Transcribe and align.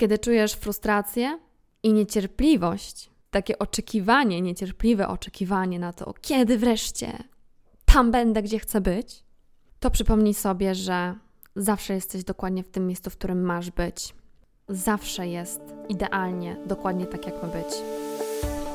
Kiedy 0.00 0.18
czujesz 0.18 0.52
frustrację 0.52 1.38
i 1.82 1.92
niecierpliwość, 1.92 3.10
takie 3.30 3.58
oczekiwanie, 3.58 4.40
niecierpliwe 4.40 5.08
oczekiwanie 5.08 5.78
na 5.78 5.92
to, 5.92 6.14
kiedy 6.20 6.58
wreszcie 6.58 7.12
tam 7.84 8.10
będę, 8.10 8.42
gdzie 8.42 8.58
chcę 8.58 8.80
być, 8.80 9.24
to 9.80 9.90
przypomnij 9.90 10.34
sobie, 10.34 10.74
że 10.74 11.14
zawsze 11.56 11.94
jesteś 11.94 12.24
dokładnie 12.24 12.62
w 12.62 12.68
tym 12.68 12.86
miejscu, 12.86 13.10
w 13.10 13.16
którym 13.16 13.42
masz 13.42 13.70
być. 13.70 14.14
Zawsze 14.68 15.28
jest 15.28 15.60
idealnie, 15.88 16.56
dokładnie 16.66 17.06
tak, 17.06 17.26
jak 17.26 17.42
ma 17.42 17.48
być. 17.48 17.99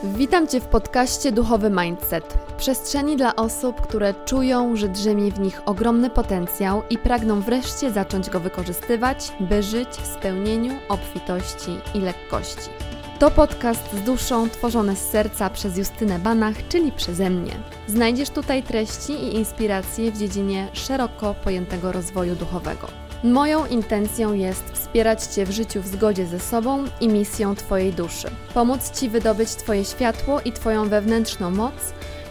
Witam 0.03 0.47
Cię 0.47 0.61
w 0.61 0.65
podcaście 0.65 1.31
Duchowy 1.31 1.69
Mindset. 1.69 2.37
Przestrzeni 2.57 3.17
dla 3.17 3.35
osób, 3.35 3.81
które 3.81 4.13
czują, 4.25 4.75
że 4.75 4.89
drzemie 4.89 5.31
w 5.31 5.39
nich 5.39 5.61
ogromny 5.65 6.09
potencjał 6.09 6.81
i 6.89 6.97
pragną 6.97 7.41
wreszcie 7.41 7.91
zacząć 7.91 8.29
go 8.29 8.39
wykorzystywać, 8.39 9.31
by 9.39 9.63
żyć 9.63 9.89
w 9.89 10.07
spełnieniu, 10.07 10.73
obfitości 10.89 11.77
i 11.93 11.99
lekkości. 11.99 12.69
To 13.19 13.31
podcast 13.31 13.93
z 13.93 14.01
duszą 14.01 14.49
tworzony 14.49 14.95
z 14.95 15.09
serca 15.09 15.49
przez 15.49 15.77
Justynę 15.77 16.19
Banach, 16.19 16.67
czyli 16.67 16.91
przeze 16.91 17.29
mnie. 17.29 17.53
Znajdziesz 17.87 18.29
tutaj 18.29 18.63
treści 18.63 19.13
i 19.13 19.35
inspiracje 19.35 20.11
w 20.11 20.17
dziedzinie 20.17 20.67
szeroko 20.73 21.35
pojętego 21.43 21.91
rozwoju 21.91 22.35
duchowego. 22.35 23.04
Moją 23.23 23.65
intencją 23.65 24.33
jest 24.33 24.63
wspierać 24.71 25.23
Cię 25.23 25.45
w 25.45 25.51
życiu 25.51 25.81
w 25.81 25.87
zgodzie 25.87 26.25
ze 26.25 26.39
sobą 26.39 26.83
i 27.01 27.07
misją 27.07 27.55
Twojej 27.55 27.93
duszy. 27.93 28.27
Pomóc 28.53 28.91
Ci 28.99 29.09
wydobyć 29.09 29.49
Twoje 29.49 29.85
światło 29.85 30.41
i 30.45 30.51
Twoją 30.51 30.89
wewnętrzną 30.89 31.51
moc, 31.51 31.73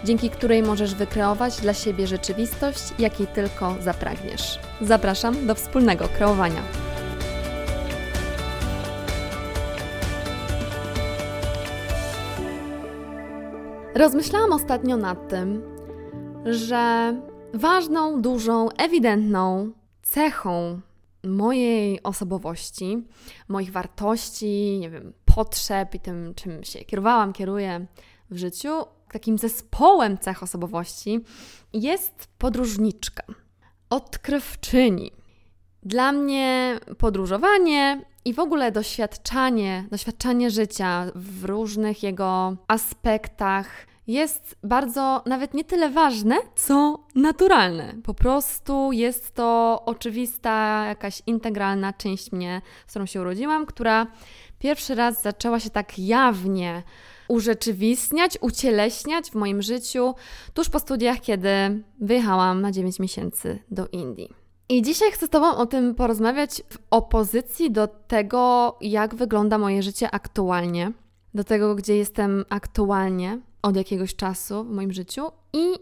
dzięki 0.05 0.31
której 0.31 0.63
możesz 0.63 0.95
wykreować 0.95 1.57
dla 1.57 1.75
siebie 1.75 2.07
rzeczywistość, 2.07 2.83
jakiej 2.99 3.27
tylko 3.27 3.75
zapragniesz. 3.81 4.59
Zapraszam 4.81 5.47
do 5.47 5.55
wspólnego 5.55 6.09
kreowania. 6.09 6.63
Rozmyślałam 13.95 14.53
ostatnio 14.53 14.97
nad 14.97 15.29
tym, 15.29 15.63
że 16.45 17.15
ważną, 17.55 18.23
dużą, 18.23 18.69
ewidentną 18.79 19.71
cechą 20.05 20.81
mojej 21.25 22.03
osobowości, 22.03 23.05
moich 23.49 23.73
wartości, 23.73 24.79
nie 24.81 24.91
wiem, 24.91 25.13
potrzeb 25.25 25.95
i 25.95 26.01
tym, 26.01 26.35
czym 26.35 26.65
się 26.65 26.85
kierowałam, 26.85 27.33
kieruję 27.33 27.87
w 28.31 28.37
życiu, 28.37 28.71
takim 29.13 29.39
zespołem 29.39 30.19
cech 30.19 30.43
osobowości 30.43 31.21
jest 31.73 32.29
podróżniczka, 32.39 33.23
odkrywczyni. 33.91 35.13
Dla 35.83 36.13
mnie 36.13 36.79
podróżowanie 36.99 38.05
i 38.25 38.35
w 38.35 38.39
ogóle 38.39 38.73
doświadczanie, 38.73 39.87
doświadczanie 39.91 40.51
życia 40.51 41.07
w 41.15 41.45
różnych 41.45 42.03
jego 42.03 42.57
aspektach 42.69 43.87
jest 44.07 44.57
bardzo 44.63 45.23
nawet 45.27 45.55
nie 45.55 45.65
tyle 45.65 45.91
ważne, 45.91 46.37
co 46.57 46.99
naturalne. 47.15 47.95
Po 48.05 48.15
prostu 48.15 48.93
jest 48.93 49.35
to 49.35 49.83
oczywista, 49.87 50.85
jakaś 50.87 51.23
integralna 51.27 51.93
część 51.93 52.33
mnie, 52.33 52.63
z 52.87 52.91
którą 52.91 53.07
się 53.07 53.21
urodziłam, 53.21 53.67
która 53.67 54.07
pierwszy 54.59 54.95
raz 54.95 55.23
zaczęła 55.23 55.61
się 55.61 55.71
tak 55.71 55.99
jawnie 55.99 56.83
urzeczywistniać, 57.29 58.39
ucieleśniać 58.41 59.31
w 59.31 59.35
moim 59.35 59.63
życiu 59.63 60.15
tuż 60.55 60.69
po 60.69 60.81
studiach, 60.81 61.21
kiedy 61.21 61.49
wyjechałam 62.01 62.61
na 62.61 62.73
9 62.73 63.01
miesięcy 63.01 63.59
do 63.71 63.89
Indii. 63.93 64.31
I 64.69 64.83
dzisiaj 64.83 65.13
chcę 65.13 65.27
z 65.27 65.31
Tobą 65.31 65.57
o 65.57 65.67
tym 65.67 65.95
porozmawiać 65.95 66.63
w 66.71 66.79
opozycji 66.91 67.71
do 67.71 67.89
tego, 67.89 68.77
jak 68.81 69.15
wygląda 69.15 69.59
moje 69.59 69.83
życie 69.83 70.11
aktualnie, 70.11 70.93
do 71.35 71.45
tego, 71.45 71.75
gdzie 71.75 71.97
jestem 71.97 72.45
aktualnie, 72.49 73.39
od 73.65 73.77
jakiegoś 73.77 74.17
czasu 74.17 74.65
w 74.65 74.71
moim 74.71 74.93
życiu 74.93 75.23
i 75.53 75.75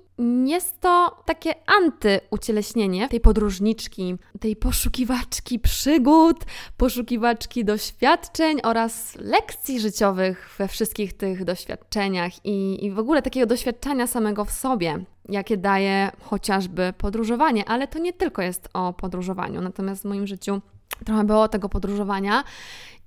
jest 0.46 0.80
to 0.80 1.22
takie 1.24 1.54
antyucieleśnienie 1.66 3.08
tej 3.08 3.20
podróżniczki, 3.20 4.16
tej 4.40 4.56
poszukiwaczki 4.56 5.58
przygód, 5.58 6.44
poszukiwaczki 6.76 7.64
doświadczeń 7.64 8.60
oraz 8.62 9.16
lekcji 9.16 9.80
życiowych 9.80 10.54
we 10.58 10.68
wszystkich 10.68 11.12
tych 11.12 11.44
doświadczeniach 11.44 12.46
i, 12.46 12.84
i 12.84 12.90
w 12.90 12.98
ogóle 12.98 13.22
takiego 13.22 13.46
doświadczenia 13.46 14.06
samego 14.06 14.44
w 14.44 14.50
sobie, 14.50 15.04
jakie 15.28 15.56
daje 15.56 16.10
chociażby 16.20 16.92
podróżowanie, 16.98 17.68
ale 17.68 17.88
to 17.88 17.98
nie 17.98 18.12
tylko 18.12 18.42
jest 18.42 18.68
o 18.74 18.92
podróżowaniu, 18.92 19.60
natomiast 19.60 20.02
w 20.02 20.04
moim 20.04 20.26
życiu 20.26 20.60
trochę 21.04 21.24
było 21.24 21.48
tego 21.48 21.68
podróżowania 21.68 22.44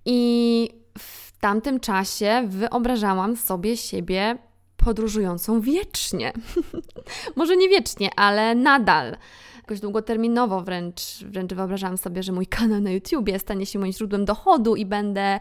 i 0.06 0.70
w 0.98 1.38
tamtym 1.40 1.80
czasie 1.80 2.44
wyobrażałam 2.48 3.36
sobie 3.36 3.78
siebie 3.78 4.38
podróżującą 4.86 5.62
wiecznie. 5.62 6.34
Może 7.36 7.58
nie 7.58 7.70
wiecznie, 7.70 8.10
ale 8.16 8.56
nadal. 8.56 9.18
Jakoś 9.58 9.80
długoterminowo 9.80 10.62
wręcz, 10.62 11.02
wręcz 11.24 11.54
wyobrażałam 11.54 11.98
sobie, 11.98 12.24
że 12.24 12.32
mój 12.32 12.48
kanał 12.48 12.82
na 12.82 12.92
YouTubie 12.92 13.40
stanie 13.40 13.66
się 13.66 13.80
moim 13.80 13.94
źródłem 13.94 14.26
dochodu 14.26 14.76
i 14.76 14.86
będę 14.86 15.40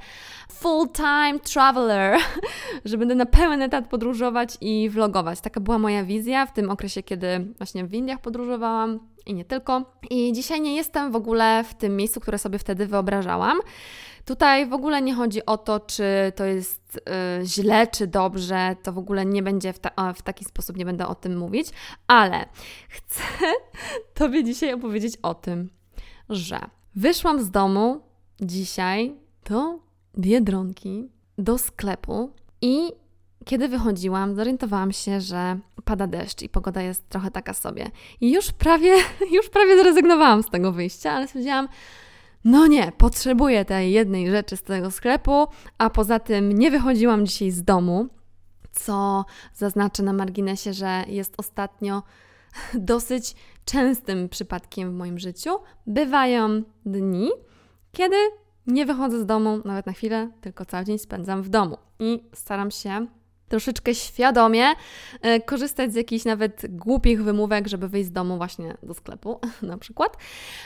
full-time 0.53 1.41
traveler, 1.53 2.19
że 2.84 2.99
będę 2.99 3.15
na 3.15 3.27
pełen 3.27 3.62
etat 3.62 3.88
podróżować 3.88 4.56
i 4.60 4.91
vlogować. 4.91 5.41
Taka 5.41 5.60
była 5.60 5.78
moja 5.78 6.04
wizja 6.04 6.47
w 6.47 6.53
tym 6.53 6.71
okresie, 6.71 7.03
kiedy 7.03 7.54
właśnie 7.59 7.84
w 7.84 7.94
Indiach 7.94 8.21
podróżowałam 8.21 9.00
i 9.27 9.34
nie 9.34 9.44
tylko. 9.44 9.83
I 10.10 10.33
dzisiaj 10.33 10.60
nie 10.60 10.77
jestem 10.77 11.12
w 11.12 11.16
ogóle 11.16 11.65
w 11.65 11.75
tym 11.75 11.97
miejscu, 11.97 12.21
które 12.21 12.38
sobie 12.38 12.59
wtedy 12.59 12.87
wyobrażałam. 12.87 13.59
Tutaj 14.25 14.67
w 14.67 14.73
ogóle 14.73 15.03
nie 15.03 15.15
chodzi 15.15 15.47
o 15.47 15.59
to, 15.59 15.81
czy 15.81 16.05
to 16.37 16.45
jest 16.45 17.01
y, 17.43 17.47
źle, 17.47 17.87
czy 17.87 18.07
dobrze, 18.07 18.77
to 18.83 18.93
w 18.93 18.99
ogóle 18.99 19.27
nie 19.27 19.43
będzie 19.43 19.73
w, 19.73 19.79
ta, 19.79 20.12
w 20.12 20.23
taki 20.23 20.45
sposób, 20.45 20.77
nie 20.77 20.85
będę 20.85 21.07
o 21.07 21.15
tym 21.15 21.37
mówić, 21.37 21.69
ale 22.07 22.47
chcę 22.89 23.23
Tobie 24.15 24.45
dzisiaj 24.45 24.73
opowiedzieć 24.73 25.17
o 25.23 25.34
tym, 25.34 25.71
że 26.29 26.61
wyszłam 26.95 27.43
z 27.43 27.51
domu 27.51 28.01
dzisiaj 28.41 29.15
do 29.51 29.79
Biedronki, 30.19 31.09
do 31.39 31.59
sklepu 31.59 32.33
i 32.61 32.93
kiedy 33.45 33.69
wychodziłam, 33.69 34.34
zorientowałam 34.34 34.93
się, 34.93 35.21
że 35.21 35.59
pada 35.84 36.07
deszcz 36.07 36.43
i 36.43 36.49
pogoda 36.49 36.83
jest 36.83 37.09
trochę 37.09 37.31
taka 37.31 37.55
sobie. 37.55 37.91
I 38.21 38.33
już 38.33 38.53
prawie, 38.53 38.95
już 39.37 39.49
prawie 39.49 39.79
zrezygnowałam 39.79 40.43
z 40.43 40.51
tego 40.51 40.73
wyjścia, 40.73 41.13
ale 41.13 41.27
stwierdziłam, 41.27 41.69
no 42.44 42.66
nie, 42.66 42.93
potrzebuję 42.93 43.65
tej 43.65 43.93
jednej 43.93 44.31
rzeczy 44.31 44.56
z 44.56 44.62
tego 44.62 44.91
sklepu, 44.91 45.47
a 45.78 45.91
poza 45.91 46.19
tym 46.19 46.53
nie 46.53 46.71
wychodziłam 46.71 47.27
dzisiaj 47.27 47.50
z 47.50 47.62
domu, 47.62 48.09
co 48.72 49.25
zaznaczę 49.55 50.03
na 50.03 50.12
marginesie, 50.12 50.72
że 50.72 51.04
jest 51.09 51.34
ostatnio 51.37 52.03
dosyć 52.75 53.34
częstym 53.65 54.28
przypadkiem 54.28 54.91
w 54.91 54.94
moim 54.94 55.19
życiu. 55.19 55.50
Bywają 55.87 56.62
dni, 56.87 57.31
kiedy 57.93 58.16
nie 58.66 58.87
wychodzę 58.87 59.21
z 59.21 59.27
domu 59.27 59.60
nawet 59.65 59.87
na 59.87 59.93
chwilę, 59.93 60.31
tylko 60.41 60.65
cały 60.65 60.84
dzień 60.84 60.99
spędzam 60.99 61.43
w 61.43 61.49
domu 61.49 61.77
i 61.99 62.25
staram 62.34 62.71
się 62.71 63.06
troszeczkę 63.54 63.94
świadomie 63.94 64.66
e, 65.20 65.41
korzystać 65.41 65.92
z 65.92 65.94
jakichś 65.94 66.25
nawet 66.25 66.62
głupich 66.69 67.25
wymówek, 67.25 67.69
żeby 67.69 67.88
wyjść 67.88 68.09
z 68.09 68.12
domu 68.12 68.37
właśnie 68.37 68.76
do 68.82 68.94
sklepu 68.94 69.41
na 69.62 69.78
przykład. 69.78 70.16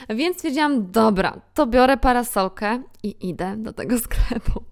Więc 0.09 0.37
stwierdziłam, 0.37 0.91
dobra, 0.91 1.41
to 1.53 1.67
biorę 1.67 1.97
parasolkę 1.97 2.81
i 3.03 3.15
idę 3.29 3.55
do 3.57 3.73
tego 3.73 3.99
sklepu. 4.07 4.63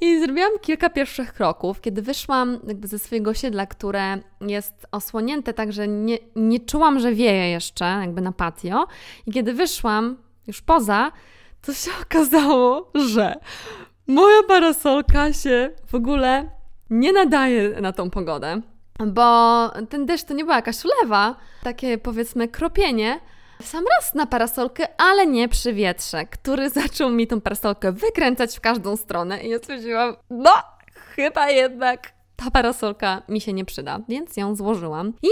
I 0.00 0.20
zrobiłam 0.20 0.50
kilka 0.60 0.90
pierwszych 0.90 1.32
kroków, 1.32 1.80
kiedy 1.80 2.02
wyszłam 2.02 2.58
jakby 2.66 2.88
ze 2.88 2.98
swojego 2.98 3.30
osiedla, 3.30 3.66
które 3.66 4.18
jest 4.40 4.86
osłonięte, 4.92 5.54
także 5.54 5.88
nie, 5.88 6.18
nie 6.36 6.60
czułam, 6.60 7.00
że 7.00 7.12
wieje 7.12 7.50
jeszcze 7.50 7.84
jakby 7.84 8.20
na 8.20 8.32
patio. 8.32 8.86
I 9.26 9.32
kiedy 9.32 9.52
wyszłam 9.52 10.16
już 10.46 10.62
poza, 10.62 11.12
to 11.62 11.74
się 11.74 11.90
okazało, 12.04 12.90
że 12.94 13.34
moja 14.06 14.42
parasolka 14.48 15.32
się 15.32 15.70
w 15.86 15.94
ogóle 15.94 16.50
nie 16.94 17.12
nadaje 17.12 17.80
na 17.80 17.92
tą 17.92 18.10
pogodę, 18.10 18.60
bo 19.06 19.68
ten 19.88 20.06
deszcz 20.06 20.24
to 20.24 20.34
nie 20.34 20.44
była 20.44 20.56
jakaś 20.56 20.76
ulewa, 20.84 21.36
takie 21.62 21.98
powiedzmy 21.98 22.48
kropienie, 22.48 23.20
sam 23.62 23.84
raz 23.96 24.14
na 24.14 24.26
parasolkę, 24.26 24.86
ale 25.00 25.26
nie 25.26 25.48
przy 25.48 25.72
wietrze, 25.72 26.26
który 26.26 26.70
zaczął 26.80 27.10
mi 27.10 27.26
tą 27.26 27.40
parasolkę 27.40 27.92
wykręcać 27.92 28.56
w 28.56 28.60
każdą 28.60 28.96
stronę 28.96 29.42
i 29.42 29.48
ja 29.48 29.58
stwierdziłam, 29.58 30.16
no 30.30 30.50
chyba 30.94 31.50
jednak 31.50 32.12
ta 32.36 32.50
parasolka 32.50 33.22
mi 33.28 33.40
się 33.40 33.52
nie 33.52 33.64
przyda, 33.64 34.00
więc 34.08 34.36
ją 34.36 34.56
złożyłam 34.56 35.12
i 35.22 35.30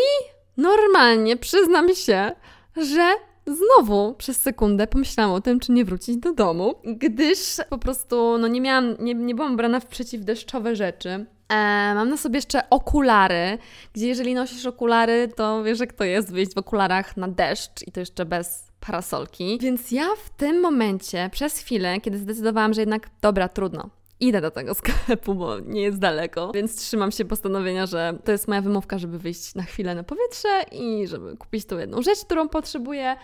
normalnie 0.57 1.37
przyznam 1.37 1.95
się, 1.95 2.33
że 2.77 3.15
Znowu 3.47 4.15
przez 4.15 4.41
sekundę 4.41 4.87
pomyślałam 4.87 5.33
o 5.33 5.41
tym, 5.41 5.61
czy 5.61 5.73
nie 5.73 5.85
wrócić 5.85 6.17
do 6.17 6.33
domu, 6.33 6.75
gdyż 6.85 7.39
po 7.71 7.79
prostu 7.79 8.39
no 8.39 8.49
nie 8.49 8.61
miałam, 8.61 8.97
nie, 8.99 9.15
nie 9.15 9.35
byłam 9.35 9.57
brana 9.57 9.81
w 9.81 9.87
przeciwdeszczowe 9.87 10.77
rzeczy. 10.77 11.27
E, 11.53 11.95
mam 11.95 12.09
na 12.09 12.17
sobie 12.17 12.37
jeszcze 12.37 12.71
okulary, 12.71 13.59
gdzie 13.93 14.09
jeżeli 14.09 14.35
nosisz 14.35 14.67
okulary, 14.67 15.29
to 15.37 15.63
wiesz 15.65 15.81
jak 15.81 15.93
to 15.93 16.05
jest 16.05 16.33
wyjść 16.33 16.55
w 16.55 16.59
okularach 16.59 17.17
na 17.17 17.29
deszcz 17.29 17.87
i 17.87 17.93
to 17.93 18.01
jeszcze 18.01 18.25
bez 18.25 18.73
parasolki. 18.81 19.59
Więc 19.61 19.91
ja 19.91 20.07
w 20.25 20.31
tym 20.31 20.61
momencie, 20.61 21.31
przez 21.33 21.59
chwilę, 21.59 22.01
kiedy 22.01 22.19
zdecydowałam, 22.19 22.75
że 22.75 22.81
jednak 22.81 23.11
dobra, 23.21 23.49
trudno, 23.49 23.91
idę 24.21 24.41
do 24.41 24.51
tego 24.51 24.75
sklepu, 24.81 25.35
bo 25.35 25.61
nie 25.61 25.83
jest 25.83 25.99
daleko, 25.99 26.53
więc 26.55 26.77
trzymam 26.77 27.13
się 27.13 27.25
postanowienia, 27.25 27.87
że 27.87 28.19
to 28.25 28.33
jest 28.33 28.49
moja 28.49 28.61
wymówka, 28.61 28.99
żeby 28.99 29.19
wyjść 29.19 29.55
na 29.55 29.63
chwilę 29.63 29.95
na 29.95 30.03
powietrze 30.03 30.63
i 30.73 31.07
żeby 31.07 31.37
kupić 31.37 31.65
tą 31.65 31.79
jedną 31.79 32.03
rzecz, 32.03 32.25
którą 32.25 32.49
potrzebuję. 32.49 33.17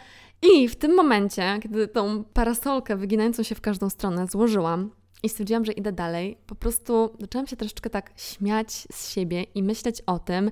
I 0.42 0.69
w 0.69 0.76
tym 0.76 0.94
momencie, 0.94 1.58
kiedy 1.62 1.88
tą 1.88 2.24
parasolkę 2.24 2.96
wyginającą 2.96 3.42
się 3.42 3.54
w 3.54 3.60
każdą 3.60 3.90
stronę 3.90 4.26
złożyłam 4.26 4.90
i 5.23 5.29
stwierdziłam, 5.29 5.65
że 5.65 5.73
idę 5.73 5.93
dalej, 5.93 6.38
po 6.47 6.55
prostu 6.55 7.17
zaczęłam 7.20 7.47
się 7.47 7.56
troszeczkę 7.56 7.91
tak 7.91 8.11
śmiać 8.17 8.73
z 8.93 9.12
siebie 9.12 9.43
i 9.43 9.62
myśleć 9.62 10.03
o 10.06 10.19
tym, 10.19 10.50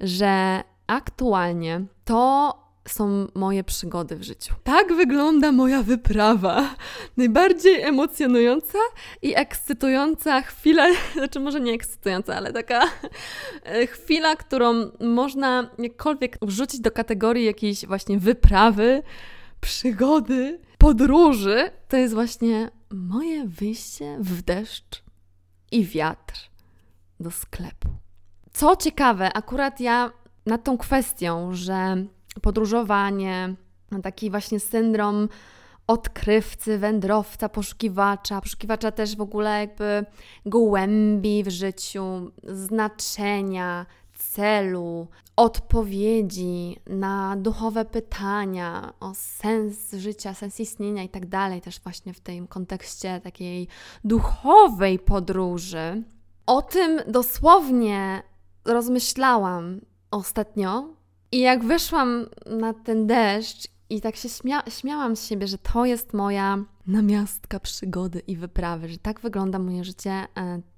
że 0.00 0.62
aktualnie 0.86 1.84
to 2.04 2.64
są 2.88 3.26
moje 3.34 3.64
przygody 3.64 4.16
w 4.16 4.22
życiu. 4.22 4.54
Tak 4.64 4.94
wygląda 4.94 5.52
moja 5.52 5.82
wyprawa. 5.82 6.74
Najbardziej 7.16 7.82
emocjonująca 7.82 8.78
i 9.22 9.36
ekscytująca 9.36 10.40
chwila, 10.42 10.86
znaczy 11.16 11.40
może 11.40 11.60
nie 11.60 11.72
ekscytująca, 11.72 12.34
ale 12.36 12.52
taka 12.52 12.82
e, 13.64 13.86
chwila, 13.86 14.36
którą 14.36 14.90
można 15.00 15.70
jakkolwiek 15.78 16.38
wrzucić 16.42 16.80
do 16.80 16.90
kategorii 16.90 17.44
jakiejś 17.44 17.86
właśnie 17.86 18.18
wyprawy, 18.18 19.02
przygody, 19.60 20.60
podróży, 20.84 21.70
to 21.88 21.96
jest 21.96 22.14
właśnie 22.14 22.70
moje 22.90 23.46
wyjście 23.46 24.16
w 24.20 24.42
deszcz 24.42 25.02
i 25.72 25.84
wiatr 25.84 26.34
do 27.20 27.30
sklepu. 27.30 27.88
Co 28.52 28.76
ciekawe, 28.76 29.32
akurat 29.32 29.80
ja 29.80 30.12
nad 30.46 30.64
tą 30.64 30.78
kwestią, 30.78 31.54
że 31.54 32.04
podróżowanie, 32.42 33.54
taki 34.02 34.30
właśnie 34.30 34.60
syndrom 34.60 35.28
odkrywcy, 35.86 36.78
wędrowca, 36.78 37.48
poszukiwacza, 37.48 38.40
poszukiwacza 38.40 38.90
też 38.90 39.16
w 39.16 39.20
ogóle 39.20 39.60
jakby 39.60 40.04
głębi 40.46 41.44
w 41.44 41.48
życiu, 41.48 42.32
znaczenia, 42.42 43.86
celu, 44.34 45.08
odpowiedzi 45.36 46.76
na 46.86 47.36
duchowe 47.36 47.84
pytania 47.84 48.92
o 49.00 49.12
sens 49.14 49.92
życia, 49.92 50.34
sens 50.34 50.60
istnienia 50.60 51.02
i 51.02 51.08
tak 51.08 51.26
dalej, 51.26 51.60
też 51.60 51.80
właśnie 51.80 52.14
w 52.14 52.20
tym 52.20 52.46
kontekście 52.46 53.20
takiej 53.20 53.68
duchowej 54.04 54.98
podróży. 54.98 56.02
O 56.46 56.62
tym 56.62 57.00
dosłownie 57.06 58.22
rozmyślałam 58.64 59.80
ostatnio, 60.10 60.88
i 61.32 61.40
jak 61.40 61.64
wyszłam 61.64 62.26
na 62.46 62.74
ten 62.74 63.06
deszcz 63.06 63.68
i 63.90 64.00
tak 64.00 64.16
się 64.16 64.28
śmia 64.28 64.62
śmiałam 64.68 65.16
z 65.16 65.26
siebie, 65.26 65.46
że 65.46 65.58
to 65.58 65.84
jest 65.84 66.12
moja 66.12 66.58
namiastka 66.86 67.60
przygody 67.60 68.22
i 68.26 68.36
wyprawy, 68.36 68.88
że 68.88 68.98
tak 68.98 69.20
wygląda 69.20 69.58
moje 69.58 69.84
życie 69.84 70.10
e, 70.10 70.26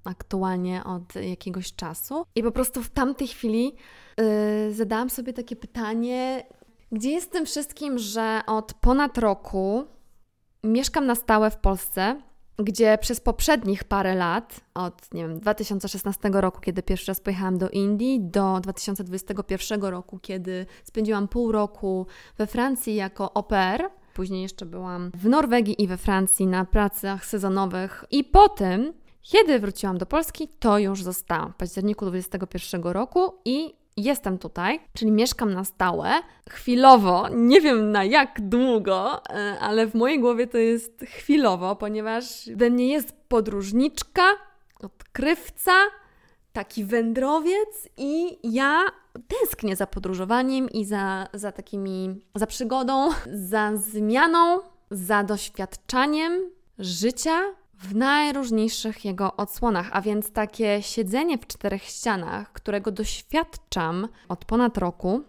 aktualnie 0.03 0.83
od 0.83 1.15
jakiegoś 1.15 1.73
czasu. 1.73 2.25
I 2.35 2.43
po 2.43 2.51
prostu 2.51 2.83
w 2.83 2.89
tamtej 2.89 3.27
chwili 3.27 3.75
yy, 4.17 4.73
zadałam 4.73 5.09
sobie 5.09 5.33
takie 5.33 5.55
pytanie, 5.55 6.43
gdzie 6.91 7.11
jest 7.11 7.31
tym 7.31 7.45
wszystkim, 7.45 7.99
że 7.99 8.41
od 8.47 8.73
ponad 8.73 9.17
roku 9.17 9.85
mieszkam 10.63 11.05
na 11.05 11.15
stałe 11.15 11.51
w 11.51 11.57
Polsce, 11.57 12.21
gdzie 12.59 12.97
przez 12.97 13.19
poprzednich 13.19 13.83
parę 13.83 14.15
lat, 14.15 14.59
od 14.73 15.13
nie 15.13 15.21
wiem, 15.21 15.39
2016 15.39 16.29
roku, 16.33 16.61
kiedy 16.61 16.83
pierwszy 16.83 17.07
raz 17.07 17.21
pojechałam 17.21 17.57
do 17.57 17.69
Indii, 17.69 18.19
do 18.21 18.59
2021 18.59 19.81
roku, 19.81 20.19
kiedy 20.19 20.65
spędziłam 20.83 21.27
pół 21.27 21.51
roku 21.51 22.07
we 22.37 22.47
Francji 22.47 22.95
jako 22.95 23.37
au 23.37 23.43
pair, 23.43 23.89
później 24.17 24.41
jeszcze 24.41 24.65
byłam 24.65 25.11
w 25.13 25.25
Norwegii 25.25 25.83
i 25.83 25.87
we 25.87 25.97
Francji 25.97 26.47
na 26.47 26.65
pracach 26.65 27.25
sezonowych 27.25 28.05
i 28.11 28.23
potem 28.23 28.93
kiedy 29.21 29.59
wróciłam 29.59 29.97
do 29.97 30.05
Polski, 30.05 30.47
to 30.59 30.79
już 30.79 31.03
zostałam 31.03 31.53
w 31.53 31.55
październiku 31.55 32.05
2021 32.05 32.83
roku 32.83 33.33
i 33.45 33.73
jestem 33.97 34.37
tutaj, 34.37 34.79
czyli 34.93 35.11
mieszkam 35.11 35.53
na 35.53 35.63
stałe. 35.63 36.11
Chwilowo, 36.49 37.29
nie 37.29 37.61
wiem 37.61 37.91
na 37.91 38.03
jak 38.03 38.41
długo, 38.41 39.21
e, 39.29 39.59
ale 39.59 39.87
w 39.87 39.95
mojej 39.95 40.19
głowie 40.19 40.47
to 40.47 40.57
jest 40.57 41.05
chwilowo, 41.07 41.75
ponieważ 41.75 42.49
we 42.55 42.69
mnie 42.69 42.87
jest 42.87 43.13
podróżniczka, 43.27 44.23
odkrywca, 44.79 45.73
taki 46.53 46.85
wędrowiec 46.85 47.89
i 47.97 48.37
ja 48.43 48.85
tęsknię 49.27 49.75
za 49.75 49.87
podróżowaniem 49.87 50.69
i 50.69 50.85
za, 50.85 51.27
za 51.33 51.51
takimi, 51.51 52.21
za 52.35 52.47
przygodą, 52.47 53.09
za 53.33 53.77
zmianą, 53.77 54.59
za 54.91 55.23
doświadczaniem 55.23 56.51
życia, 56.79 57.41
w 57.79 57.95
najróżniejszych 57.95 59.05
jego 59.05 59.35
odsłonach, 59.35 59.89
a 59.91 60.01
więc 60.01 60.31
takie 60.31 60.81
siedzenie 60.81 61.37
w 61.37 61.47
czterech 61.47 61.83
ścianach, 61.83 62.51
którego 62.53 62.91
doświadczam 62.91 64.07
od 64.29 64.45
ponad 64.45 64.77
roku, 64.77 65.23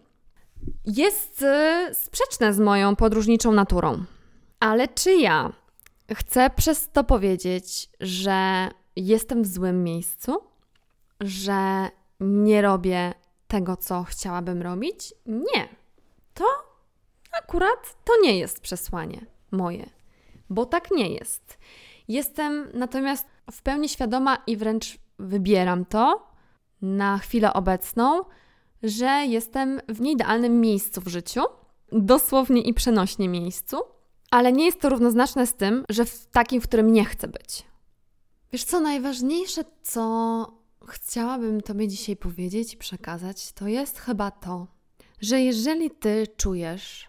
jest 0.86 1.42
y, 1.42 1.94
sprzeczne 1.94 2.54
z 2.54 2.58
moją 2.58 2.96
podróżniczą 2.96 3.52
naturą. 3.52 4.04
Ale 4.60 4.88
czy 4.88 5.14
ja 5.14 5.52
chcę 6.14 6.50
przez 6.56 6.88
to 6.88 7.04
powiedzieć, 7.04 7.90
że 8.00 8.68
jestem 8.96 9.42
w 9.42 9.46
złym 9.46 9.84
miejscu, 9.84 10.36
że 11.20 11.88
nie 12.20 12.62
robię 12.62 13.14
tego, 13.48 13.76
co 13.76 14.02
chciałabym 14.02 14.62
robić? 14.62 15.14
Nie. 15.26 15.68
To 16.34 16.44
akurat 17.42 17.96
to 18.04 18.12
nie 18.22 18.38
jest 18.38 18.60
przesłanie 18.60 19.26
moje, 19.50 19.90
bo 20.50 20.66
tak 20.66 20.90
nie 20.90 21.10
jest. 21.10 21.58
Jestem 22.08 22.70
natomiast 22.74 23.26
w 23.50 23.62
pełni 23.62 23.88
świadoma 23.88 24.38
i 24.46 24.56
wręcz 24.56 24.98
wybieram 25.18 25.84
to 25.84 26.28
na 26.82 27.18
chwilę 27.18 27.52
obecną, 27.52 28.24
że 28.82 29.06
jestem 29.06 29.80
w 29.88 30.00
nieidealnym 30.00 30.60
miejscu 30.60 31.00
w 31.00 31.08
życiu, 31.08 31.40
dosłownie 31.92 32.60
i 32.60 32.74
przenośnie 32.74 33.28
miejscu, 33.28 33.76
ale 34.30 34.52
nie 34.52 34.64
jest 34.66 34.80
to 34.80 34.88
równoznaczne 34.88 35.46
z 35.46 35.54
tym, 35.54 35.84
że 35.88 36.04
w 36.04 36.26
takim, 36.26 36.60
w 36.60 36.68
którym 36.68 36.92
nie 36.92 37.04
chcę 37.04 37.28
być. 37.28 37.64
Wiesz 38.52 38.64
co, 38.64 38.80
najważniejsze, 38.80 39.64
co 39.82 40.57
chciałabym 40.88 41.60
Tobie 41.60 41.88
dzisiaj 41.88 42.16
powiedzieć 42.16 42.74
i 42.74 42.76
przekazać, 42.76 43.52
to 43.52 43.68
jest 43.68 43.98
chyba 43.98 44.30
to, 44.30 44.66
że 45.20 45.40
jeżeli 45.40 45.90
Ty 45.90 46.26
czujesz, 46.36 47.08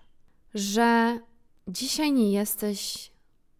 że 0.54 1.20
dzisiaj 1.68 2.12
nie 2.12 2.32
jesteś 2.32 3.12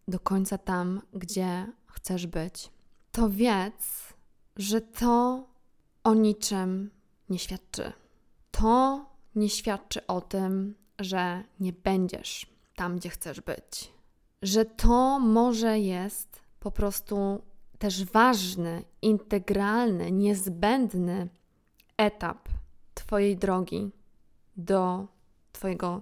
do 0.08 0.20
końca 0.20 0.58
tam, 0.58 1.02
gdzie 1.12 1.66
chcesz 1.86 2.26
być, 2.26 2.70
to 3.12 3.30
wiedz, 3.30 4.14
że 4.56 4.80
to 4.80 5.44
o 6.04 6.14
niczym 6.14 6.90
nie 7.28 7.38
świadczy. 7.38 7.92
To 8.50 9.06
nie 9.34 9.48
świadczy 9.48 10.06
o 10.06 10.20
tym, 10.20 10.74
że 10.98 11.44
nie 11.60 11.72
będziesz 11.72 12.46
tam, 12.76 12.96
gdzie 12.96 13.10
chcesz 13.10 13.40
być. 13.40 13.92
Że 14.42 14.64
to 14.64 15.18
może 15.20 15.78
jest 15.78 16.40
po 16.60 16.70
prostu 16.70 17.42
też 17.80 18.04
ważny, 18.04 18.84
integralny, 19.02 20.12
niezbędny 20.12 21.28
etap 21.96 22.48
Twojej 22.94 23.36
drogi 23.36 23.90
do 24.56 25.06
Twojego 25.52 26.00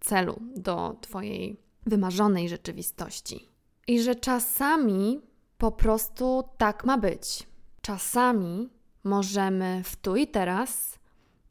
celu, 0.00 0.40
do 0.56 0.96
Twojej 1.00 1.60
wymarzonej 1.86 2.48
rzeczywistości. 2.48 3.48
I 3.86 4.02
że 4.02 4.14
czasami 4.14 5.20
po 5.58 5.72
prostu 5.72 6.44
tak 6.58 6.84
ma 6.84 6.98
być. 6.98 7.46
Czasami 7.80 8.68
możemy 9.04 9.82
w 9.84 9.96
tu 9.96 10.16
i 10.16 10.26
teraz 10.26 10.98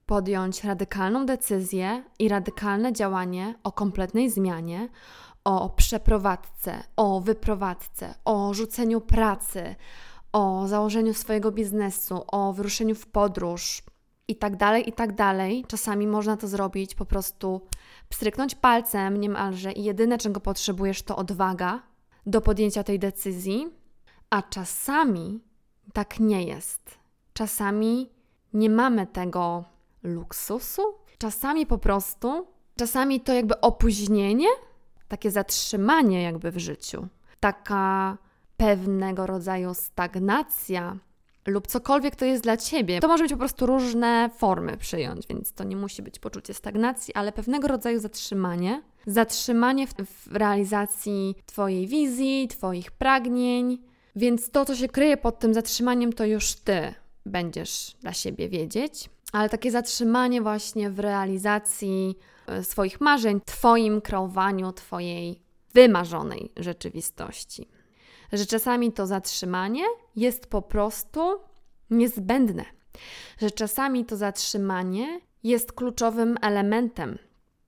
podjąć 0.05 0.63
radykalną 0.63 1.25
decyzję 1.25 2.03
i 2.19 2.29
radykalne 2.29 2.93
działanie 2.93 3.55
o 3.63 3.71
kompletnej 3.71 4.29
zmianie, 4.29 4.89
o 5.43 5.69
przeprowadzce, 5.69 6.83
o 6.95 7.21
wyprowadzce, 7.21 8.13
o 8.25 8.53
rzuceniu 8.53 9.01
pracy, 9.01 9.75
o 10.33 10.67
założeniu 10.67 11.13
swojego 11.13 11.51
biznesu, 11.51 12.23
o 12.27 12.53
wyruszeniu 12.53 12.95
w 12.95 13.05
podróż 13.05 13.83
i 14.27 14.35
tak 14.35 14.55
dalej, 14.55 14.89
i 14.89 14.93
tak 14.93 15.15
dalej. 15.15 15.65
Czasami 15.67 16.07
można 16.07 16.37
to 16.37 16.47
zrobić 16.47 16.95
po 16.95 17.05
prostu 17.05 17.61
pstryknąć 18.09 18.55
palcem 18.55 19.17
niemalże 19.17 19.71
i 19.71 19.83
jedyne, 19.83 20.17
czego 20.17 20.39
potrzebujesz, 20.39 21.03
to 21.03 21.15
odwaga 21.15 21.81
do 22.25 22.41
podjęcia 22.41 22.83
tej 22.83 22.99
decyzji, 22.99 23.67
a 24.29 24.41
czasami 24.41 25.39
tak 25.93 26.19
nie 26.19 26.43
jest. 26.43 26.97
Czasami 27.33 28.09
nie 28.53 28.69
mamy 28.69 29.07
tego 29.07 29.63
luksusu, 30.03 30.81
czasami 31.17 31.65
po 31.65 31.77
prostu, 31.77 32.47
czasami 32.77 33.21
to 33.21 33.33
jakby 33.33 33.61
opóźnienie, 33.61 34.47
takie 35.11 35.31
zatrzymanie 35.31 36.23
jakby 36.23 36.51
w 36.51 36.57
życiu, 36.57 37.07
taka 37.39 38.17
pewnego 38.57 39.27
rodzaju 39.27 39.73
stagnacja 39.73 40.97
lub 41.47 41.67
cokolwiek 41.67 42.15
to 42.15 42.25
jest 42.25 42.43
dla 42.43 42.57
ciebie. 42.57 42.99
To 42.99 43.07
może 43.07 43.23
być 43.23 43.31
po 43.31 43.37
prostu 43.37 43.65
różne 43.65 44.29
formy 44.37 44.77
przyjąć, 44.77 45.27
więc 45.27 45.53
to 45.53 45.63
nie 45.63 45.75
musi 45.75 46.01
być 46.01 46.19
poczucie 46.19 46.53
stagnacji, 46.53 47.13
ale 47.13 47.31
pewnego 47.31 47.67
rodzaju 47.67 47.99
zatrzymanie 47.99 48.81
zatrzymanie 49.05 49.87
w, 49.87 49.93
w 49.93 50.35
realizacji 50.35 51.35
Twojej 51.45 51.87
wizji, 51.87 52.47
Twoich 52.47 52.91
pragnień. 52.91 53.77
Więc 54.15 54.49
to, 54.51 54.65
co 54.65 54.75
się 54.75 54.87
kryje 54.87 55.17
pod 55.17 55.39
tym 55.39 55.53
zatrzymaniem, 55.53 56.13
to 56.13 56.25
już 56.25 56.53
Ty 56.53 56.93
będziesz 57.25 57.95
dla 58.01 58.13
siebie 58.13 58.49
wiedzieć. 58.49 59.09
Ale 59.31 59.49
takie 59.49 59.71
zatrzymanie 59.71 60.41
właśnie 60.41 60.89
w 60.89 60.99
realizacji 60.99 62.17
swoich 62.61 63.01
marzeń, 63.01 63.41
Twoim 63.45 64.01
kreowaniu 64.01 64.73
Twojej 64.73 65.41
wymarzonej 65.73 66.51
rzeczywistości. 66.57 67.67
Że 68.33 68.45
czasami 68.45 68.91
to 68.91 69.07
zatrzymanie 69.07 69.83
jest 70.15 70.47
po 70.47 70.61
prostu 70.61 71.21
niezbędne. 71.89 72.65
Że 73.41 73.51
czasami 73.51 74.05
to 74.05 74.17
zatrzymanie 74.17 75.19
jest 75.43 75.73
kluczowym 75.73 76.37
elementem. 76.41 77.17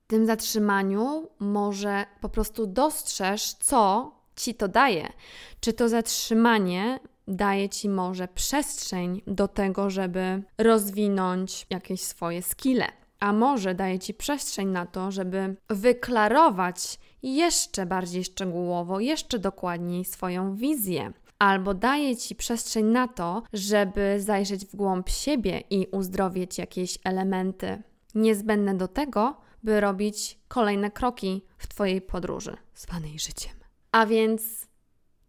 W 0.04 0.06
tym 0.06 0.26
zatrzymaniu 0.26 1.28
może 1.38 2.06
po 2.20 2.28
prostu 2.28 2.66
dostrzeż, 2.66 3.52
co 3.52 4.12
ci 4.36 4.54
to 4.54 4.68
daje. 4.68 5.12
Czy 5.60 5.72
to 5.72 5.88
zatrzymanie 5.88 7.00
daje 7.28 7.68
ci 7.68 7.88
może 7.88 8.28
przestrzeń 8.28 9.22
do 9.26 9.48
tego, 9.48 9.90
żeby 9.90 10.42
rozwinąć 10.58 11.66
jakieś 11.70 12.00
swoje 12.00 12.42
skille, 12.42 12.88
a 13.20 13.32
może 13.32 13.74
daje 13.74 13.98
ci 13.98 14.14
przestrzeń 14.14 14.68
na 14.68 14.86
to, 14.86 15.10
żeby 15.10 15.56
wyklarować 15.68 16.98
jeszcze 17.22 17.86
bardziej 17.86 18.24
szczegółowo, 18.24 19.00
jeszcze 19.00 19.38
dokładniej 19.38 20.04
swoją 20.04 20.54
wizję. 20.54 21.12
Albo 21.38 21.74
daje 21.74 22.16
ci 22.16 22.34
przestrzeń 22.34 22.86
na 22.86 23.08
to, 23.08 23.42
żeby 23.52 24.16
zajrzeć 24.20 24.66
w 24.66 24.76
głąb 24.76 25.08
siebie 25.08 25.62
i 25.70 25.86
uzdrowić 25.92 26.58
jakieś 26.58 26.98
elementy 27.04 27.82
niezbędne 28.14 28.74
do 28.74 28.88
tego, 28.88 29.36
by 29.62 29.80
robić 29.80 30.38
kolejne 30.48 30.90
kroki 30.90 31.44
w 31.58 31.68
Twojej 31.68 32.00
podróży 32.00 32.56
zwanej 32.74 33.18
życiem. 33.18 33.52
A 33.92 34.06
więc 34.06 34.66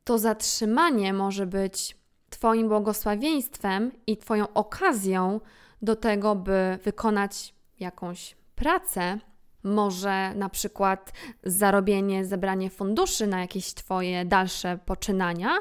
to 0.04 0.18
zatrzymanie 0.18 1.13
może 1.13 1.46
być 1.46 1.98
Twoim 2.30 2.70
błogosławieństwem 2.70 3.92
i 4.08 4.18
Twoją 4.18 4.54
okazją 4.54 5.39
do 5.82 5.96
tego, 5.96 6.36
by 6.36 6.80
wykonać 6.84 7.54
jakąś 7.79 8.36
pracę, 8.55 9.20
może 9.63 10.34
na 10.36 10.50
przykład 10.50 11.13
zarobienie, 11.44 12.25
zebranie 12.25 12.70
funduszy 12.70 13.27
na 13.27 13.41
jakieś 13.41 13.74
Twoje 13.74 14.25
dalsze 14.25 14.79
poczynania, 14.86 15.58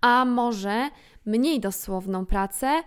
a 0.00 0.24
może 0.24 0.90
mniej 1.26 1.60
dosłowną 1.60 2.26
pracę, 2.26 2.82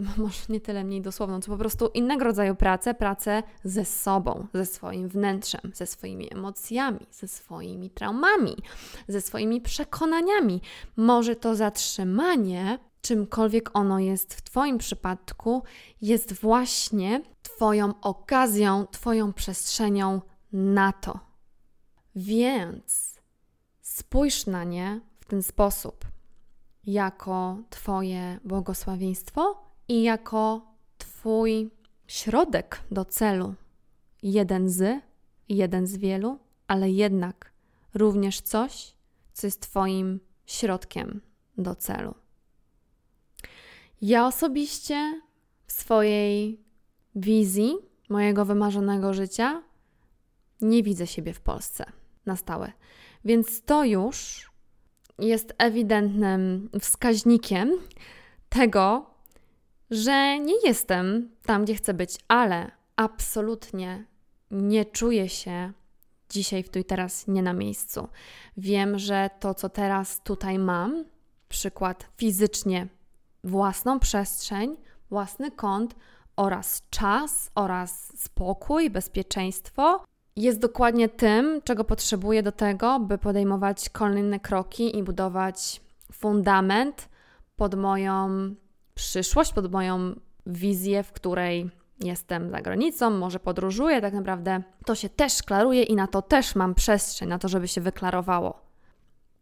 może 0.16 0.40
nie 0.48 0.60
tyle 0.60 0.84
mniej 0.84 1.02
dosłowną, 1.02 1.40
co 1.40 1.50
po 1.50 1.58
prostu 1.58 1.86
innego 1.86 2.24
rodzaju 2.24 2.54
pracę, 2.54 2.94
pracę 2.94 3.42
ze 3.64 3.84
sobą, 3.84 4.46
ze 4.54 4.66
swoim 4.66 5.08
wnętrzem, 5.08 5.72
ze 5.74 5.86
swoimi 5.86 6.32
emocjami, 6.32 7.06
ze 7.10 7.28
swoimi 7.28 7.90
traumami, 7.90 8.56
ze 9.08 9.20
swoimi 9.20 9.60
przekonaniami. 9.60 10.60
Może 10.96 11.36
to 11.36 11.56
zatrzymanie, 11.56 12.78
czymkolwiek 13.02 13.70
ono 13.76 13.98
jest 13.98 14.34
w 14.34 14.42
Twoim 14.42 14.78
przypadku, 14.78 15.62
jest 16.02 16.32
właśnie 16.32 17.20
Twoją 17.60 18.00
okazją, 18.00 18.86
Twoją 18.86 19.32
przestrzenią 19.32 20.20
na 20.52 20.92
to. 20.92 21.20
Więc 22.16 23.20
spójrz 23.80 24.46
na 24.46 24.64
nie 24.64 25.00
w 25.20 25.24
ten 25.24 25.42
sposób, 25.42 26.04
jako 26.86 27.58
Twoje 27.70 28.38
błogosławieństwo 28.44 29.64
i 29.88 30.02
jako 30.02 30.66
Twój 30.98 31.70
środek 32.06 32.82
do 32.90 33.04
celu. 33.04 33.54
Jeden 34.22 34.68
z, 34.68 35.02
jeden 35.48 35.86
z 35.86 35.96
wielu, 35.96 36.38
ale 36.66 36.90
jednak 36.90 37.52
również 37.94 38.40
coś, 38.40 38.94
co 39.32 39.46
jest 39.46 39.62
Twoim 39.62 40.20
środkiem 40.46 41.20
do 41.58 41.74
celu. 41.74 42.14
Ja 44.02 44.26
osobiście 44.26 45.20
w 45.66 45.72
swojej 45.72 46.69
wizji 47.14 47.76
mojego 48.08 48.44
wymarzonego 48.44 49.14
życia 49.14 49.62
nie 50.60 50.82
widzę 50.82 51.06
siebie 51.06 51.34
w 51.34 51.40
Polsce 51.40 51.84
na 52.26 52.36
stałe. 52.36 52.72
Więc 53.24 53.62
to 53.62 53.84
już 53.84 54.50
jest 55.18 55.54
ewidentnym 55.58 56.70
wskaźnikiem 56.80 57.72
tego, 58.48 59.10
że 59.90 60.38
nie 60.38 60.54
jestem 60.64 61.30
tam, 61.44 61.64
gdzie 61.64 61.74
chcę 61.74 61.94
być, 61.94 62.18
ale 62.28 62.70
absolutnie 62.96 64.04
nie 64.50 64.84
czuję 64.84 65.28
się 65.28 65.72
dzisiaj, 66.28 66.62
w 66.62 66.68
tu 66.68 66.78
i 66.78 66.84
teraz 66.84 67.26
nie 67.28 67.42
na 67.42 67.52
miejscu. 67.52 68.08
Wiem, 68.56 68.98
że 68.98 69.30
to, 69.40 69.54
co 69.54 69.68
teraz 69.68 70.20
tutaj 70.20 70.58
mam, 70.58 71.04
przykład 71.48 72.08
fizycznie, 72.16 72.88
własną 73.44 74.00
przestrzeń, 74.00 74.76
własny 75.10 75.50
kąt 75.50 75.94
oraz 76.40 76.82
czas, 76.90 77.50
oraz 77.54 78.12
spokój, 78.16 78.90
bezpieczeństwo, 78.90 80.04
jest 80.36 80.58
dokładnie 80.58 81.08
tym, 81.08 81.60
czego 81.64 81.84
potrzebuję 81.84 82.42
do 82.42 82.52
tego, 82.52 83.00
by 83.00 83.18
podejmować 83.18 83.88
kolejne 83.88 84.40
kroki 84.40 84.98
i 84.98 85.02
budować 85.02 85.80
fundament 86.12 87.08
pod 87.56 87.74
moją 87.74 88.28
przyszłość, 88.94 89.52
pod 89.52 89.72
moją 89.72 90.14
wizję, 90.46 91.02
w 91.02 91.12
której 91.12 91.70
jestem 92.00 92.50
za 92.50 92.60
granicą, 92.60 93.10
może 93.10 93.40
podróżuję, 93.40 94.00
tak 94.00 94.14
naprawdę 94.14 94.62
to 94.86 94.94
się 94.94 95.08
też 95.08 95.42
klaruje 95.42 95.82
i 95.82 95.96
na 95.96 96.06
to 96.06 96.22
też 96.22 96.54
mam 96.54 96.74
przestrzeń, 96.74 97.28
na 97.28 97.38
to, 97.38 97.48
żeby 97.48 97.68
się 97.68 97.80
wyklarowało. 97.80 98.60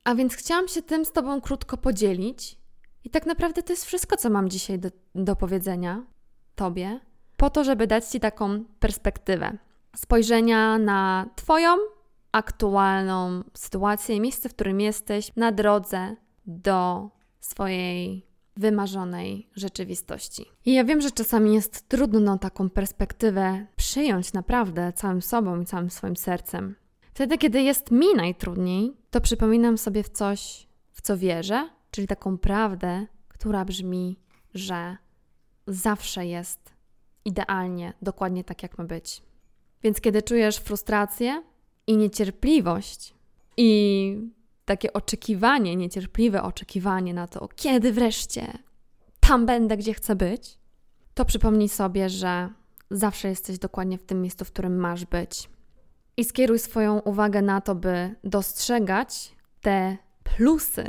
A 0.05 0.15
więc 0.15 0.35
chciałam 0.35 0.69
się 0.69 0.83
tym 0.83 1.05
z 1.05 1.13
Tobą 1.13 1.41
krótko 1.41 1.77
podzielić. 1.77 2.59
I 3.05 3.11
tak 3.11 3.27
naprawdę 3.27 3.63
to 3.63 3.73
jest 3.73 3.85
wszystko, 3.85 4.17
co 4.17 4.31
mam 4.31 4.51
dzisiaj 4.51 4.79
do, 4.79 4.89
do 5.15 5.37
powiedzenia 5.37 6.03
Tobie, 6.59 7.01
po 7.37 7.51
to, 7.51 7.65
żeby 7.65 7.87
dać 7.87 8.05
Ci 8.05 8.21
taką 8.21 8.65
perspektywę 8.81 9.59
spojrzenia 9.97 10.79
na 10.79 11.31
Twoją 11.37 11.77
aktualną 12.33 13.43
sytuację 13.55 14.17
i 14.17 14.21
miejsce, 14.21 14.49
w 14.49 14.55
którym 14.55 14.81
jesteś 14.81 15.33
na 15.37 15.53
drodze 15.53 16.17
do 16.47 17.11
swojej 17.41 18.27
wymarzonej 18.57 19.49
rzeczywistości. 19.55 20.47
I 20.65 20.75
ja 20.75 20.85
wiem, 20.85 21.01
że 21.01 21.11
czasami 21.11 21.55
jest 21.55 21.89
trudno 21.89 22.39
taką 22.39 22.71
perspektywę 22.71 23.67
przyjąć 23.77 24.33
naprawdę 24.33 24.93
całym 24.93 25.23
sobą 25.23 25.61
i 25.61 25.67
całym 25.67 25.91
swoim 25.91 26.17
sercem. 26.17 26.75
Wtedy, 27.15 27.39
kiedy 27.39 27.63
jest 27.63 27.91
mi 27.91 28.15
najtrudniej, 28.17 28.97
to 29.11 29.21
przypominam 29.21 29.79
sobie 29.79 30.03
w 30.03 30.09
coś, 30.09 30.69
w 30.93 31.03
co 31.03 31.17
wierzę, 31.17 31.69
czyli 31.91 32.07
taką 32.07 32.39
prawdę, 32.39 33.07
która 33.29 33.65
brzmi, 33.65 34.19
że 34.55 34.97
zawsze 35.69 36.27
jest 36.27 36.73
idealnie, 37.25 37.93
dokładnie 38.03 38.45
tak, 38.45 38.63
jak 38.63 38.79
ma 38.79 38.85
być. 38.85 39.23
Więc 39.83 40.01
kiedy 40.01 40.23
czujesz 40.23 40.57
frustrację 40.57 41.43
i 41.87 41.97
niecierpliwość 41.97 43.15
i 43.57 44.31
takie 44.65 44.93
oczekiwanie, 44.93 45.77
niecierpliwe 45.77 46.43
oczekiwanie 46.43 47.15
na 47.15 47.27
to, 47.27 47.49
kiedy 47.57 47.93
wreszcie 47.93 48.59
tam 49.21 49.47
będę, 49.47 49.77
gdzie 49.77 49.95
chcę 49.95 50.17
być, 50.17 50.59
to 51.15 51.25
przypomnij 51.25 51.69
sobie, 51.69 52.09
że 52.09 52.51
zawsze 52.91 53.29
jesteś 53.29 53.59
dokładnie 53.59 53.99
w 53.99 54.03
tym 54.03 54.23
miejscu, 54.23 54.45
w 54.45 54.53
którym 54.53 54.77
masz 54.77 55.05
być. 55.05 55.49
I 56.17 56.25
skieruj 56.25 56.59
swoją 56.59 56.99
uwagę 56.99 57.43
na 57.43 57.61
to, 57.61 57.75
by 57.75 58.15
dostrzegać 58.25 59.33
te 59.61 59.97
plusy, 60.23 60.85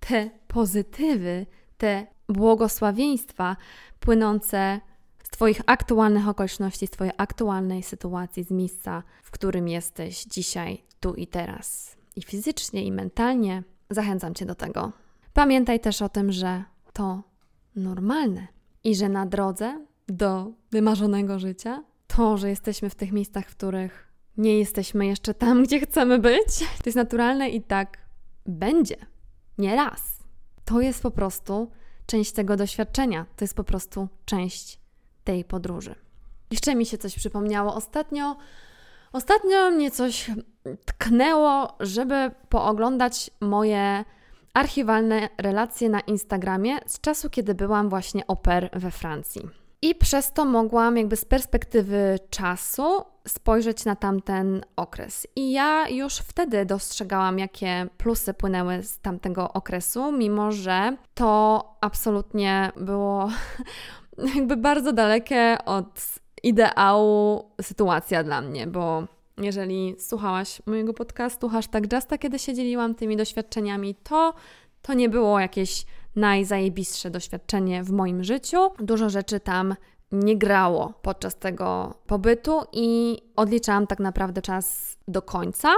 te 0.00 0.30
pozytywy, 0.48 1.46
te 1.78 2.06
błogosławieństwa 2.28 3.56
płynące 4.00 4.80
z 5.22 5.28
Twoich 5.28 5.60
aktualnych 5.66 6.28
okoliczności, 6.28 6.86
z 6.86 6.90
Twojej 6.90 7.12
aktualnej 7.16 7.82
sytuacji, 7.82 8.44
z 8.44 8.50
miejsca, 8.50 9.02
w 9.22 9.30
którym 9.30 9.68
jesteś 9.68 10.24
dzisiaj, 10.24 10.84
tu 11.00 11.14
i 11.14 11.26
teraz 11.26 11.96
i 12.16 12.22
fizycznie, 12.22 12.84
i 12.84 12.92
mentalnie. 12.92 13.62
Zachęcam 13.90 14.34
Cię 14.34 14.46
do 14.46 14.54
tego. 14.54 14.92
Pamiętaj 15.32 15.80
też 15.80 16.02
o 16.02 16.08
tym, 16.08 16.32
że 16.32 16.64
to 16.92 17.22
normalne 17.76 18.46
i 18.84 18.96
że 18.96 19.08
na 19.08 19.26
drodze 19.26 19.86
do 20.08 20.52
wymarzonego 20.70 21.38
życia, 21.38 21.84
to, 22.06 22.36
że 22.36 22.48
jesteśmy 22.48 22.90
w 22.90 22.94
tych 22.94 23.12
miejscach, 23.12 23.48
w 23.48 23.56
których 23.56 24.12
nie 24.36 24.58
jesteśmy 24.58 25.06
jeszcze 25.06 25.34
tam, 25.34 25.62
gdzie 25.64 25.80
chcemy 25.80 26.18
być, 26.18 26.58
to 26.58 26.82
jest 26.86 26.96
naturalne 26.96 27.48
i 27.48 27.62
tak 27.62 27.98
będzie. 28.46 28.96
Nie 29.58 29.76
raz. 29.76 30.23
To 30.64 30.80
jest 30.80 31.02
po 31.02 31.10
prostu 31.10 31.70
część 32.06 32.32
tego 32.32 32.56
doświadczenia, 32.56 33.26
to 33.36 33.44
jest 33.44 33.54
po 33.54 33.64
prostu 33.64 34.08
część 34.24 34.80
tej 35.24 35.44
podróży. 35.44 35.94
Jeszcze 36.50 36.74
mi 36.74 36.86
się 36.86 36.98
coś 36.98 37.16
przypomniało. 37.16 37.74
Ostatnio 37.74 38.36
Ostatnio 39.14 39.70
mnie 39.70 39.90
coś 39.90 40.30
tknęło, 40.84 41.76
żeby 41.80 42.30
pooglądać 42.48 43.30
moje 43.40 44.04
archiwalne 44.54 45.28
relacje 45.38 45.88
na 45.88 46.00
Instagramie 46.00 46.78
z 46.86 47.00
czasu, 47.00 47.30
kiedy 47.30 47.54
byłam 47.54 47.88
właśnie 47.88 48.26
oper 48.26 48.70
we 48.72 48.90
Francji. 48.90 49.63
I 49.84 49.94
przez 49.94 50.32
to 50.32 50.44
mogłam 50.44 50.96
jakby 50.96 51.16
z 51.16 51.24
perspektywy 51.24 52.18
czasu 52.30 53.04
spojrzeć 53.28 53.84
na 53.84 53.96
tamten 53.96 54.64
okres. 54.76 55.26
I 55.36 55.52
ja 55.52 55.88
już 55.88 56.14
wtedy 56.14 56.66
dostrzegałam, 56.66 57.38
jakie 57.38 57.86
plusy 57.96 58.34
płynęły 58.34 58.82
z 58.82 58.98
tamtego 58.98 59.52
okresu, 59.52 60.12
mimo 60.12 60.52
że 60.52 60.96
to 61.14 61.64
absolutnie 61.80 62.72
było 62.76 63.28
jakby 64.36 64.56
bardzo 64.56 64.92
dalekie 64.92 65.56
od 65.64 66.00
ideału 66.42 67.50
sytuacja 67.62 68.24
dla 68.24 68.40
mnie, 68.40 68.66
bo 68.66 69.04
jeżeli 69.38 69.96
słuchałaś 69.98 70.62
mojego 70.66 70.94
podcastu 70.94 71.48
hashtag 71.48 71.92
Justa, 71.92 72.18
kiedy 72.18 72.38
się 72.38 72.54
dzieliłam 72.54 72.94
tymi 72.94 73.16
doświadczeniami, 73.16 73.94
to 73.94 74.34
to 74.82 74.94
nie 74.94 75.08
było 75.08 75.40
jakieś 75.40 75.84
najzajebistsze 76.16 77.10
doświadczenie 77.10 77.82
w 77.82 77.90
moim 77.90 78.24
życiu. 78.24 78.58
Dużo 78.78 79.10
rzeczy 79.10 79.40
tam 79.40 79.74
nie 80.12 80.38
grało 80.38 80.92
podczas 81.02 81.36
tego 81.36 81.94
pobytu 82.06 82.60
i 82.72 83.18
odliczałam 83.36 83.86
tak 83.86 84.00
naprawdę 84.00 84.42
czas 84.42 84.96
do 85.08 85.22
końca. 85.22 85.68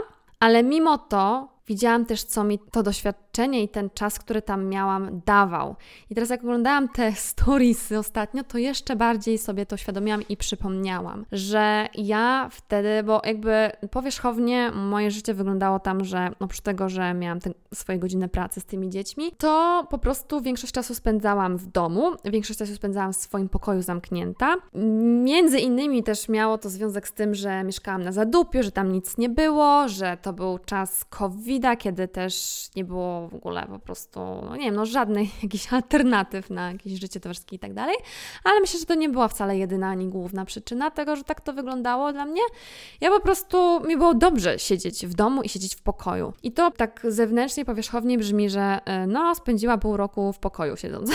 Ale 0.41 0.63
mimo 0.63 0.99
to 0.99 1.49
widziałam 1.67 2.07
też, 2.07 2.25
co 2.25 2.45
mi 2.45 2.59
to 2.59 2.83
doświadczenie 2.83 3.63
i 3.63 3.69
ten 3.69 3.91
czas, 3.91 4.19
który 4.19 4.43
tam 4.43 4.67
miałam, 4.67 5.21
dawał. 5.27 5.77
I 6.11 6.15
teraz, 6.15 6.31
jak 6.31 6.41
oglądałam 6.41 6.89
te 6.89 7.13
storiesy 7.31 7.99
ostatnio, 7.99 8.45
to 8.45 8.59
jeszcze 8.59 8.97
bardziej 8.97 9.39
sobie 9.39 9.67
to 9.67 9.77
świadomiłam 9.77 10.23
i 10.29 10.37
przypomniałam, 10.37 11.25
że 11.33 11.89
ja 11.95 12.49
wtedy, 12.53 13.03
bo 13.03 13.23
jakby 13.25 13.71
powierzchownie 13.91 14.71
moje 14.71 15.11
życie 15.11 15.35
wyglądało 15.35 15.79
tam, 15.79 16.05
że 16.05 16.31
oprócz 16.41 16.61
tego, 16.61 16.89
że 16.89 17.15
miałam 17.15 17.41
te 17.41 17.51
swoje 17.75 17.99
godziny 17.99 18.29
pracy 18.29 18.61
z 18.61 18.65
tymi 18.65 18.91
dziećmi, 18.91 19.33
to 19.39 19.87
po 19.91 19.99
prostu 19.99 20.41
większość 20.41 20.73
czasu 20.73 20.95
spędzałam 20.95 21.57
w 21.57 21.67
domu, 21.67 22.13
większość 22.25 22.59
czasu 22.59 22.75
spędzałam 22.75 23.13
w 23.13 23.17
swoim 23.17 23.49
pokoju 23.49 23.83
zamknięta. 23.83 24.57
Między 25.25 25.59
innymi 25.59 26.03
też 26.03 26.29
miało 26.29 26.59
to 26.59 26.71
związek 26.71 27.09
z 27.09 27.13
tym, 27.13 27.35
że 27.35 27.65
mieszkałam 27.65 28.03
na 28.03 28.13
zadupiu, 28.13 28.63
że 28.63 28.73
tam 28.73 28.93
nic 28.93 29.19
nie 29.19 29.29
było, 29.29 29.89
że 29.89 30.17
to 30.23 30.33
był 30.33 30.59
czas 30.59 31.05
COVID 31.05 31.56
kiedy 31.79 32.09
też 32.09 32.67
nie 32.77 32.85
było 32.85 33.29
w 33.29 33.35
ogóle 33.35 33.67
po 33.67 33.79
prostu, 33.79 34.21
no 34.21 34.57
nie 34.57 34.65
wiem, 34.65 34.75
no 34.75 34.87
żadnych 34.87 35.29
jakichś 35.43 35.73
alternatyw 35.73 36.51
na 36.51 36.73
jakieś 36.73 36.93
życie 37.01 37.21
towarzyskie 37.21 37.57
i 37.57 37.59
tak 37.59 37.75
dalej, 37.75 37.97
ale 38.45 38.61
myślę, 38.61 38.81
że 38.81 38.87
to 38.87 38.95
nie 38.95 39.09
była 39.09 39.29
wcale 39.29 39.59
jedyna 39.59 39.89
ani 39.89 40.09
główna 40.09 40.45
przyczyna 40.45 40.91
tego, 40.91 41.17
że 41.17 41.25
tak 41.25 41.41
to 41.41 41.53
wyglądało 41.53 42.13
dla 42.13 42.25
mnie. 42.25 42.43
Ja 43.01 43.11
po 43.11 43.21
prostu, 43.21 43.81
mi 43.87 43.97
było 43.97 44.15
dobrze 44.15 44.59
siedzieć 44.59 45.07
w 45.07 45.15
domu 45.15 45.43
i 45.43 45.49
siedzieć 45.49 45.75
w 45.75 45.83
pokoju. 45.83 46.33
I 46.43 46.53
to 46.53 46.71
tak 46.71 47.01
zewnętrznie, 47.09 47.65
powierzchownie 47.65 48.19
brzmi, 48.19 48.51
że 48.51 48.79
e, 48.85 49.07
no, 49.07 49.35
spędziła 49.35 49.79
pół 49.79 49.97
roku 49.97 50.33
w 50.33 50.39
pokoju 50.39 50.77
siedząc. 50.77 51.11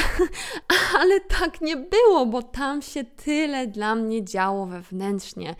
ale 1.00 1.19
tak 1.19 1.62
nie 1.62 1.77
było, 1.77 2.25
bo 2.25 2.43
tam 2.43 2.81
się 2.81 3.03
tyle 3.03 3.67
dla 3.67 3.95
mnie 3.95 4.25
działo 4.25 4.65
wewnętrznie. 4.65 5.55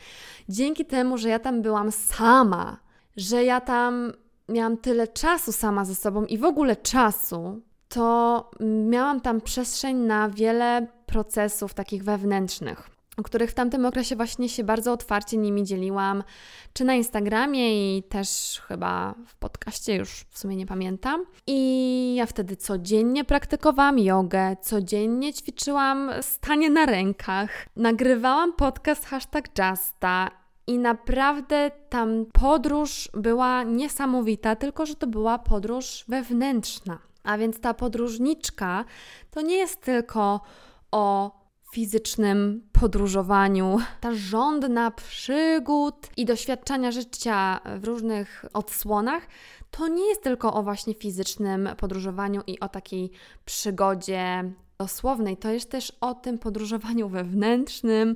Dzięki 0.50 0.86
temu, 0.86 1.18
że 1.18 1.30
ja 1.30 1.40
tam 1.40 1.62
byłam 1.62 1.92
sama, 1.92 2.78
że 3.18 3.44
ja 3.44 3.62
tam 3.62 4.14
miałam 4.52 4.78
tyle 4.78 5.08
czasu 5.08 5.52
sama 5.52 5.86
ze 5.86 5.96
sobą 5.96 6.26
i 6.26 6.38
w 6.38 6.46
ogóle 6.46 6.76
czasu, 6.76 7.62
to 7.90 8.52
miałam 8.90 9.22
tam 9.22 9.42
przestrzeń 9.42 9.98
na 9.98 10.30
wiele 10.30 10.88
procesów 11.06 11.74
takich 11.74 12.04
wewnętrznych, 12.04 12.90
o 13.18 13.24
których 13.24 13.52
w 13.52 13.54
tamtym 13.54 13.86
okresie 13.86 14.16
właśnie 14.16 14.50
się 14.50 14.64
bardzo 14.64 14.94
otwarcie 14.94 15.38
nimi 15.38 15.64
dzieliłam, 15.64 16.24
czy 16.74 16.86
na 16.86 16.94
Instagramie 16.94 17.98
i 17.98 18.04
też 18.04 18.62
chyba 18.68 19.16
w 19.28 19.36
podcaście, 19.36 19.96
już 19.96 20.26
w 20.30 20.40
sumie 20.40 20.56
nie 20.56 20.66
pamiętam. 20.66 21.26
I 21.48 22.16
ja 22.16 22.26
wtedy 22.26 22.56
codziennie 22.56 23.24
praktykowałam 23.24 24.00
jogę, 24.00 24.56
codziennie 24.62 25.34
ćwiczyłam 25.34 26.12
stanie 26.22 26.70
na 26.70 26.86
rękach, 26.86 27.66
nagrywałam 27.76 28.54
podcast 28.54 29.06
hashtag 29.06 29.48
Justa 29.60 30.41
i 30.72 30.78
naprawdę 30.78 31.72
tam 31.90 32.26
podróż 32.34 33.10
była 33.14 33.64
niesamowita, 33.64 34.56
tylko 34.56 34.86
że 34.86 34.96
to 34.96 35.08
była 35.08 35.40
podróż 35.40 36.06
wewnętrzna. 36.08 37.00
A 37.24 37.38
więc 37.38 37.60
ta 37.60 37.74
podróżniczka 37.74 38.86
to 39.32 39.42
nie 39.42 39.56
jest 39.58 39.82
tylko 39.82 40.42
o 40.92 41.32
fizycznym 41.74 42.64
podróżowaniu, 42.72 43.78
ta 44.02 44.14
żądna 44.14 44.92
przygód 44.92 46.10
i 46.18 46.26
doświadczenia 46.26 46.92
życia 46.92 47.60
w 47.80 47.86
różnych 47.86 48.46
odsłonach, 48.54 49.28
to 49.72 49.88
nie 49.88 50.10
jest 50.10 50.24
tylko 50.24 50.54
o 50.54 50.64
właśnie 50.64 50.94
fizycznym 50.94 51.70
podróżowaniu 51.78 52.42
i 52.48 52.60
o 52.60 52.70
takiej 52.70 53.12
przygodzie 53.46 54.52
dosłownej, 54.80 55.38
to 55.38 55.50
jest 55.50 55.72
też 55.72 55.94
o 56.02 56.14
tym 56.14 56.40
podróżowaniu 56.40 57.10
wewnętrznym, 57.10 58.16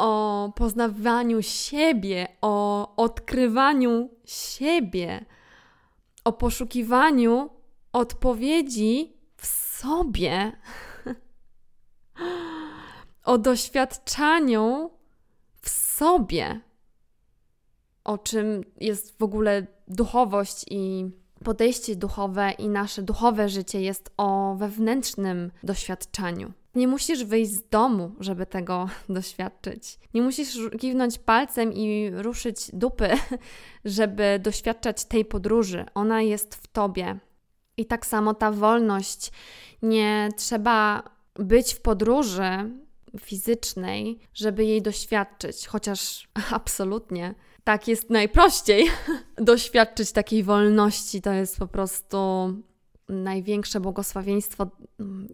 o 0.00 0.52
poznawaniu 0.56 1.42
siebie, 1.42 2.28
o 2.40 2.96
odkrywaniu 2.96 4.10
siebie, 4.24 5.24
o 6.24 6.32
poszukiwaniu 6.32 7.50
odpowiedzi 7.92 9.16
w 9.36 9.46
sobie, 9.46 10.52
o 13.24 13.38
doświadczaniu 13.38 14.90
w 15.62 15.70
sobie, 15.70 16.60
o 18.04 18.18
czym 18.18 18.64
jest 18.80 19.18
w 19.18 19.22
ogóle 19.22 19.66
duchowość 19.88 20.64
i 20.70 21.10
podejście 21.44 21.96
duchowe 21.96 22.52
i 22.58 22.68
nasze 22.68 23.02
duchowe 23.02 23.48
życie 23.48 23.80
jest 23.80 24.10
o 24.16 24.54
wewnętrznym 24.58 25.50
doświadczaniu. 25.62 26.52
Nie 26.74 26.88
musisz 26.88 27.24
wyjść 27.24 27.52
z 27.52 27.68
domu, 27.68 28.12
żeby 28.20 28.46
tego 28.46 28.88
doświadczyć. 29.08 29.98
Nie 30.14 30.22
musisz 30.22 30.58
kiwnąć 30.80 31.18
palcem 31.18 31.72
i 31.72 32.10
ruszyć 32.14 32.56
dupy, 32.72 33.08
żeby 33.84 34.40
doświadczać 34.42 35.04
tej 35.04 35.24
podróży. 35.24 35.84
Ona 35.94 36.22
jest 36.22 36.54
w 36.54 36.66
tobie. 36.66 37.18
I 37.76 37.86
tak 37.86 38.06
samo 38.06 38.34
ta 38.34 38.52
wolność. 38.52 39.32
Nie 39.82 40.28
trzeba 40.36 41.02
być 41.34 41.74
w 41.74 41.80
podróży 41.80 42.70
fizycznej, 43.20 44.18
żeby 44.34 44.64
jej 44.64 44.82
doświadczyć, 44.82 45.66
chociaż 45.66 46.28
absolutnie 46.50 47.34
tak 47.64 47.88
jest 47.88 48.10
najprościej 48.10 48.86
doświadczyć 49.36 50.12
takiej 50.12 50.42
wolności. 50.42 51.22
To 51.22 51.32
jest 51.32 51.58
po 51.58 51.66
prostu 51.66 52.16
największe 53.08 53.80
błogosławieństwo, 53.80 54.66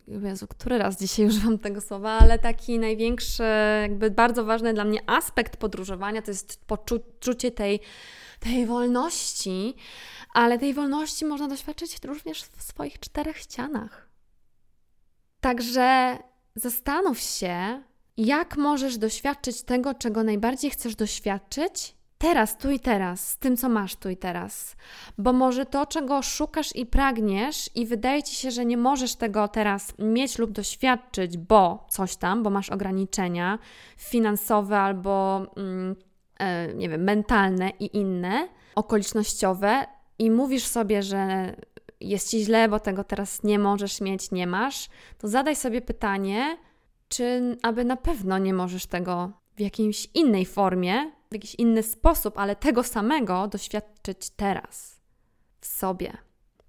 Jezu, 0.06 0.46
który 0.46 0.78
raz 0.78 0.98
dzisiaj 1.00 1.26
używam 1.30 1.58
tego 1.58 1.80
słowa, 1.80 2.10
ale 2.10 2.38
taki 2.38 2.78
największy, 2.78 3.42
jakby 3.82 4.10
bardzo 4.10 4.44
ważny 4.44 4.74
dla 4.74 4.84
mnie 4.84 5.00
aspekt 5.06 5.56
podróżowania 5.56 6.22
to 6.22 6.30
jest 6.30 6.64
poczucie 6.66 7.50
tej, 7.50 7.80
tej 8.40 8.66
wolności, 8.66 9.74
ale 10.34 10.58
tej 10.58 10.74
wolności 10.74 11.24
można 11.24 11.48
doświadczyć 11.48 11.98
również 12.04 12.42
w 12.42 12.62
swoich 12.62 13.00
czterech 13.00 13.38
ścianach. 13.38 14.08
Także 15.40 16.18
zastanów 16.54 17.20
się, 17.20 17.82
jak 18.16 18.56
możesz 18.56 18.98
doświadczyć 18.98 19.62
tego, 19.62 19.94
czego 19.94 20.22
najbardziej 20.22 20.70
chcesz 20.70 20.96
doświadczyć, 20.96 21.96
teraz, 22.18 22.58
tu 22.58 22.70
i 22.70 22.80
teraz, 22.80 23.30
z 23.30 23.38
tym, 23.38 23.56
co 23.56 23.68
masz 23.68 23.96
tu 23.96 24.08
i 24.08 24.16
teraz. 24.16 24.76
Bo 25.18 25.32
może 25.32 25.66
to, 25.66 25.86
czego 25.86 26.22
szukasz 26.22 26.76
i 26.76 26.86
pragniesz, 26.86 27.70
i 27.74 27.86
wydaje 27.86 28.22
ci 28.22 28.34
się, 28.34 28.50
że 28.50 28.64
nie 28.64 28.76
możesz 28.76 29.16
tego 29.16 29.48
teraz 29.48 29.94
mieć 29.98 30.38
lub 30.38 30.50
doświadczyć, 30.50 31.38
bo 31.38 31.86
coś 31.90 32.16
tam, 32.16 32.42
bo 32.42 32.50
masz 32.50 32.70
ograniczenia 32.70 33.58
finansowe 33.96 34.78
albo, 34.78 35.46
mm, 35.56 35.96
e, 36.38 36.74
nie 36.74 36.88
wiem, 36.88 37.04
mentalne 37.04 37.70
i 37.80 37.96
inne, 37.96 38.48
okolicznościowe, 38.74 39.86
i 40.18 40.30
mówisz 40.30 40.64
sobie, 40.64 41.02
że 41.02 41.54
jest 42.00 42.30
ci 42.30 42.44
źle, 42.44 42.68
bo 42.68 42.80
tego 42.80 43.04
teraz 43.04 43.42
nie 43.42 43.58
możesz 43.58 44.00
mieć, 44.00 44.30
nie 44.30 44.46
masz, 44.46 44.88
to 45.18 45.28
zadaj 45.28 45.56
sobie 45.56 45.80
pytanie, 45.80 46.58
czy 47.08 47.56
aby 47.62 47.84
na 47.84 47.96
pewno 47.96 48.38
nie 48.38 48.54
możesz 48.54 48.86
tego 48.86 49.30
w 49.56 49.60
jakiejś 49.60 50.08
innej 50.14 50.46
formie 50.46 51.12
w 51.30 51.34
jakiś 51.34 51.54
inny 51.54 51.82
sposób, 51.82 52.38
ale 52.38 52.56
tego 52.56 52.82
samego 52.82 53.48
doświadczyć 53.48 54.30
teraz, 54.30 55.00
w 55.60 55.66
sobie, 55.66 56.16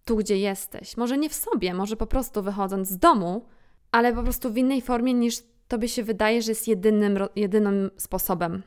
tu 0.05 0.15
gdzie 0.15 0.37
jesteś. 0.37 0.97
Może 0.97 1.17
nie 1.17 1.29
w 1.29 1.33
sobie, 1.33 1.73
może 1.73 1.95
po 1.95 2.07
prostu 2.07 2.43
wychodząc 2.43 2.87
z 2.87 2.97
domu, 2.97 3.45
ale 3.91 4.13
po 4.13 4.23
prostu 4.23 4.53
w 4.53 4.57
innej 4.57 4.81
formie 4.81 5.13
niż 5.13 5.43
tobie 5.67 5.87
się 5.87 6.03
wydaje, 6.03 6.41
że 6.41 6.51
jest 6.51 6.67
jedynym, 6.67 7.17
jedynym 7.35 7.91
sposobem. 7.97 8.63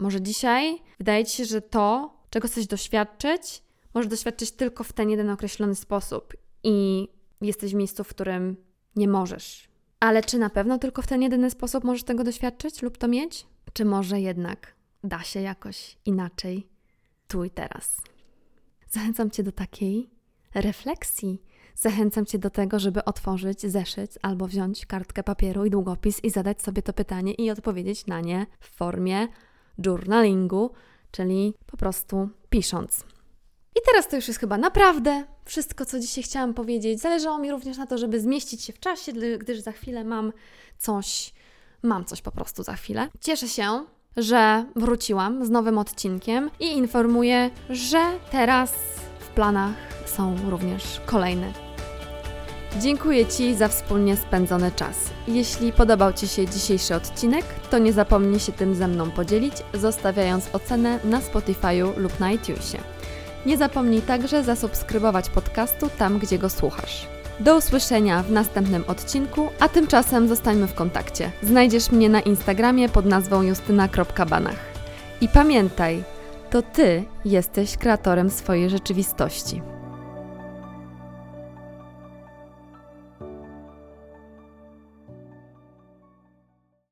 Może 0.00 0.20
dzisiaj 0.20 0.78
wydaje 0.98 1.24
ci 1.24 1.36
się, 1.36 1.44
że 1.44 1.62
to, 1.62 2.16
czego 2.30 2.48
chcesz 2.48 2.66
doświadczyć, 2.66 3.62
możesz 3.94 4.10
doświadczyć 4.10 4.50
tylko 4.50 4.84
w 4.84 4.92
ten 4.92 5.10
jeden 5.10 5.30
określony 5.30 5.74
sposób 5.74 6.34
i 6.62 7.08
jesteś 7.40 7.72
w 7.72 7.74
miejscu, 7.74 8.04
w 8.04 8.08
którym 8.08 8.56
nie 8.96 9.08
możesz. 9.08 9.68
Ale 10.00 10.22
czy 10.22 10.38
na 10.38 10.50
pewno 10.50 10.78
tylko 10.78 11.02
w 11.02 11.06
ten 11.06 11.22
jedyny 11.22 11.50
sposób 11.50 11.84
możesz 11.84 12.04
tego 12.04 12.24
doświadczyć 12.24 12.82
lub 12.82 12.98
to 12.98 13.08
mieć? 13.08 13.46
Czy 13.72 13.84
może 13.84 14.20
jednak 14.20 14.73
da 15.04 15.22
się 15.22 15.40
jakoś 15.40 15.96
inaczej 16.04 16.68
tu 17.28 17.44
i 17.44 17.50
teraz. 17.50 18.00
Zachęcam 18.90 19.30
Cię 19.30 19.42
do 19.42 19.52
takiej 19.52 20.10
refleksji, 20.54 21.42
zachęcam 21.74 22.26
Cię 22.26 22.38
do 22.38 22.50
tego, 22.50 22.78
żeby 22.78 23.04
otworzyć 23.04 23.60
zeszyt 23.60 24.18
albo 24.22 24.46
wziąć 24.46 24.86
kartkę 24.86 25.22
papieru 25.22 25.64
i 25.64 25.70
długopis 25.70 26.24
i 26.24 26.30
zadać 26.30 26.62
sobie 26.62 26.82
to 26.82 26.92
pytanie 26.92 27.34
i 27.34 27.50
odpowiedzieć 27.50 28.06
na 28.06 28.20
nie 28.20 28.46
w 28.60 28.68
formie 28.68 29.28
journalingu, 29.86 30.70
czyli 31.10 31.54
po 31.66 31.76
prostu 31.76 32.28
pisząc. 32.50 33.04
I 33.76 33.80
teraz 33.86 34.08
to 34.08 34.16
już 34.16 34.28
jest 34.28 34.40
chyba 34.40 34.58
naprawdę 34.58 35.24
wszystko, 35.44 35.84
co 35.84 36.00
dzisiaj 36.00 36.24
chciałam 36.24 36.54
powiedzieć. 36.54 37.00
Zależało 37.00 37.38
mi 37.38 37.50
również 37.50 37.76
na 37.78 37.86
to, 37.86 37.98
żeby 37.98 38.20
zmieścić 38.20 38.62
się 38.62 38.72
w 38.72 38.80
czasie, 38.80 39.12
gdyż 39.38 39.60
za 39.60 39.72
chwilę 39.72 40.04
mam 40.04 40.32
coś, 40.78 41.32
mam 41.82 42.04
coś 42.04 42.22
po 42.22 42.30
prostu 42.30 42.62
za 42.62 42.74
chwilę. 42.74 43.08
Cieszę 43.20 43.48
się, 43.48 43.84
że 44.16 44.64
wróciłam 44.76 45.44
z 45.44 45.50
nowym 45.50 45.78
odcinkiem 45.78 46.50
i 46.60 46.72
informuję, 46.72 47.50
że 47.70 48.02
teraz 48.30 48.72
w 49.18 49.28
planach 49.28 49.74
są 50.06 50.36
również 50.50 51.00
kolejne. 51.06 51.52
Dziękuję 52.80 53.26
Ci 53.26 53.54
za 53.54 53.68
wspólnie 53.68 54.16
spędzony 54.16 54.72
czas. 54.72 55.10
Jeśli 55.28 55.72
podobał 55.72 56.12
Ci 56.12 56.28
się 56.28 56.46
dzisiejszy 56.46 56.94
odcinek, 56.94 57.44
to 57.70 57.78
nie 57.78 57.92
zapomnij 57.92 58.40
się 58.40 58.52
tym 58.52 58.74
ze 58.74 58.88
mną 58.88 59.10
podzielić, 59.10 59.54
zostawiając 59.74 60.54
ocenę 60.54 60.98
na 61.04 61.20
Spotify'u 61.20 61.98
lub 61.98 62.20
na 62.20 62.32
iTunesie. 62.32 62.78
Nie 63.46 63.56
zapomnij 63.56 64.02
także 64.02 64.44
zasubskrybować 64.44 65.30
podcastu 65.30 65.88
tam, 65.98 66.18
gdzie 66.18 66.38
go 66.38 66.50
słuchasz. 66.50 67.13
Do 67.40 67.56
usłyszenia 67.56 68.22
w 68.22 68.30
następnym 68.30 68.84
odcinku, 68.86 69.48
a 69.60 69.68
tymczasem 69.68 70.28
zostańmy 70.28 70.66
w 70.66 70.74
kontakcie. 70.74 71.30
Znajdziesz 71.42 71.90
mnie 71.90 72.08
na 72.08 72.20
Instagramie 72.20 72.88
pod 72.88 73.06
nazwą 73.06 73.42
justyna.banach. 73.42 74.56
I 75.20 75.28
pamiętaj, 75.28 76.04
to 76.50 76.62
Ty 76.62 77.04
jesteś 77.24 77.76
kreatorem 77.76 78.30
swojej 78.30 78.70
rzeczywistości. 78.70 79.73